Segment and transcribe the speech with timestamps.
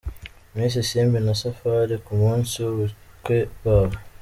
[0.55, 3.95] Miss Isimbi na Safari ku munsi w'ubukwe bwabo.